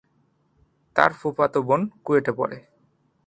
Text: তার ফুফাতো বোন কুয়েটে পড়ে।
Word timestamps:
তার 0.95 1.11
ফুফাতো 1.19 1.59
বোন 1.67 1.81
কুয়েটে 2.05 2.31
পড়ে। 2.39 2.57